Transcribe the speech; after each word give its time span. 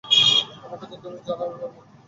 আমাকে 0.63 0.85
তো 0.91 0.95
তুমি 1.03 1.19
জান, 1.25 1.39
আমি 1.41 1.53
ভারি 1.53 1.73
মূর্খ। 1.75 1.89